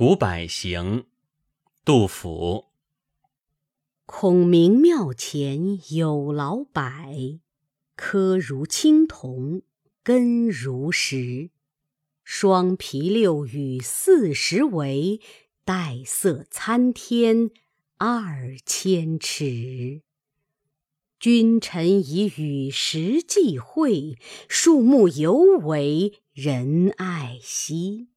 [0.00, 1.04] 古柏行，
[1.84, 2.68] 杜甫。
[4.06, 6.82] 孔明庙前有老柏，
[7.96, 9.60] 柯如青铜，
[10.02, 11.50] 根如石。
[12.24, 15.20] 双皮六语四十围，
[15.66, 17.50] 带色参天
[17.98, 20.00] 二千尺。
[21.18, 24.16] 君臣以与时际会，
[24.48, 28.08] 树木犹为人爱惜。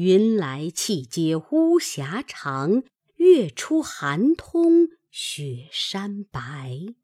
[0.00, 2.84] 云来气接巫峡长，
[3.16, 6.94] 月出寒通雪山白。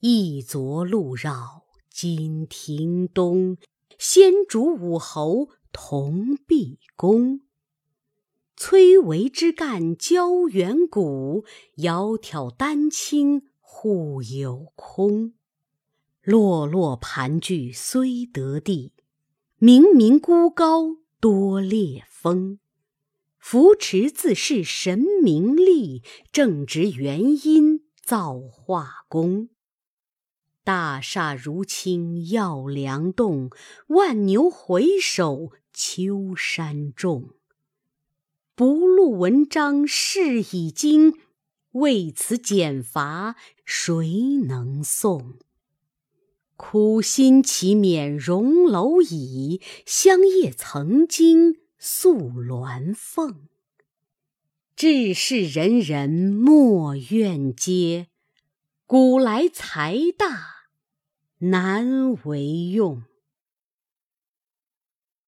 [0.00, 3.56] 一昨路绕金庭东，
[3.96, 7.42] 先主武侯同毕公。
[8.56, 11.44] 崔嵬之干交远古，
[11.76, 15.34] 窈窕丹青互有空。
[16.22, 18.92] 落落盘踞虽得地，
[19.60, 20.96] 冥冥孤高。
[21.20, 22.58] 多烈风，
[23.38, 29.50] 扶持自是神明力，正直元因造化功。
[30.64, 33.50] 大厦如倾耀梁栋，
[33.88, 37.34] 万牛回首秋山重。
[38.54, 41.18] 不录文章事已经，
[41.72, 45.38] 为此减伐谁能送？
[46.62, 53.48] 苦心岂免荣蝼蚁，香叶曾经宿鸾凤。
[54.76, 58.08] 志士仁人莫怨嗟，
[58.84, 60.66] 古来财大
[61.38, 63.04] 难为用。